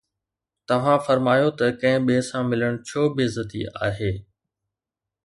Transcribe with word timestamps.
توهان 0.67 0.99
فرمايو 1.05 1.49
ته 1.59 1.65
ڪنهن 1.81 2.01
ٻئي 2.07 2.19
سان 2.29 2.43
ملڻ 2.49 2.71
ڇو 2.87 3.01
بي 3.15 3.25
عزتي 3.29 3.61
آهي؟ 3.87 4.13